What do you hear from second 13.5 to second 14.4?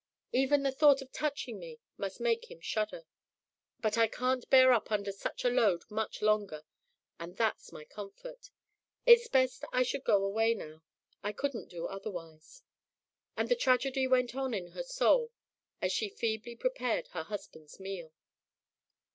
tragedy went